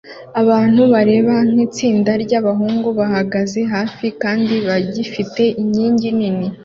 Abantu 0.41 0.81
bareba 0.93 1.35
nkitsinda 1.49 2.11
ryabahungu 2.23 2.87
bahagaze 2.99 3.59
hafi 3.73 4.05
kandi 4.21 4.53
bagifata 4.67 5.43
inkingi 5.61 6.09
nini 6.17 6.47